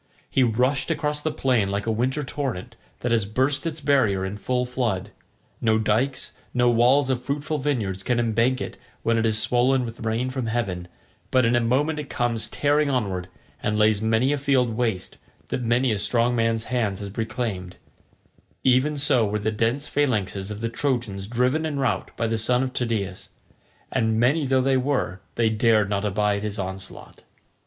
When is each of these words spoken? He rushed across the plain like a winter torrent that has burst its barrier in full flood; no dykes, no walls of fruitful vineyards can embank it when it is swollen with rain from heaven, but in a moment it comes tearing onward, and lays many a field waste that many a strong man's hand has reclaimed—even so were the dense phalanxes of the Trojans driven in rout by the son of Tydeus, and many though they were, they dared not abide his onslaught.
He 0.31 0.41
rushed 0.41 0.89
across 0.89 1.21
the 1.21 1.29
plain 1.31 1.69
like 1.69 1.85
a 1.85 1.91
winter 1.91 2.23
torrent 2.23 2.75
that 3.01 3.11
has 3.11 3.27
burst 3.27 3.67
its 3.67 3.81
barrier 3.81 4.25
in 4.25 4.35
full 4.35 4.65
flood; 4.65 5.11
no 5.61 5.77
dykes, 5.77 6.31
no 6.55 6.71
walls 6.71 7.11
of 7.11 7.21
fruitful 7.23 7.59
vineyards 7.59 8.01
can 8.01 8.17
embank 8.19 8.59
it 8.61 8.77
when 9.03 9.15
it 9.19 9.27
is 9.27 9.37
swollen 9.39 9.85
with 9.85 9.99
rain 9.99 10.31
from 10.31 10.47
heaven, 10.47 10.87
but 11.29 11.45
in 11.45 11.55
a 11.55 11.61
moment 11.61 11.99
it 11.99 12.09
comes 12.09 12.47
tearing 12.49 12.89
onward, 12.89 13.27
and 13.61 13.77
lays 13.77 14.01
many 14.01 14.33
a 14.33 14.39
field 14.39 14.71
waste 14.75 15.19
that 15.49 15.61
many 15.61 15.91
a 15.91 15.99
strong 15.99 16.35
man's 16.35 16.63
hand 16.63 16.97
has 16.97 17.15
reclaimed—even 17.15 18.97
so 18.97 19.23
were 19.23 19.37
the 19.37 19.51
dense 19.51 19.85
phalanxes 19.87 20.49
of 20.49 20.61
the 20.61 20.69
Trojans 20.69 21.27
driven 21.27 21.63
in 21.63 21.77
rout 21.77 22.09
by 22.17 22.25
the 22.25 22.39
son 22.39 22.63
of 22.63 22.73
Tydeus, 22.73 23.29
and 23.91 24.19
many 24.19 24.47
though 24.47 24.61
they 24.61 24.77
were, 24.77 25.21
they 25.35 25.49
dared 25.51 25.91
not 25.91 26.03
abide 26.03 26.41
his 26.41 26.57
onslaught. 26.57 27.21